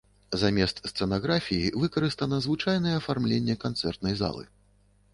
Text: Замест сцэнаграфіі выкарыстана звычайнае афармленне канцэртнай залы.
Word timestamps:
Замест 0.43 0.79
сцэнаграфіі 0.91 1.69
выкарыстана 1.85 2.41
звычайнае 2.49 2.97
афармленне 3.03 3.61
канцэртнай 3.69 4.21
залы. 4.27 4.43